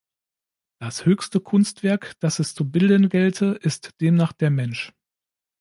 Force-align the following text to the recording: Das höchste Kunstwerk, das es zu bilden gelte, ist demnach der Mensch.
Das 0.79 1.05
höchste 1.05 1.39
Kunstwerk, 1.39 2.13
das 2.21 2.39
es 2.39 2.55
zu 2.55 2.67
bilden 2.67 3.07
gelte, 3.09 3.59
ist 3.61 4.01
demnach 4.01 4.33
der 4.33 4.49
Mensch. 4.49 4.95